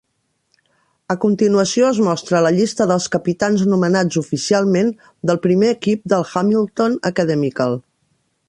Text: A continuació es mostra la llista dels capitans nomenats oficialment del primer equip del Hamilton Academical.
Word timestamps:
A 1.13 1.15
continuació 1.25 1.89
es 1.89 1.99
mostra 2.07 2.41
la 2.47 2.53
llista 2.55 2.87
dels 2.93 3.07
capitans 3.17 3.67
nomenats 3.75 4.19
oficialment 4.25 4.91
del 5.31 5.43
primer 5.47 5.73
equip 5.79 6.05
del 6.15 6.29
Hamilton 6.33 7.01
Academical. 7.13 7.79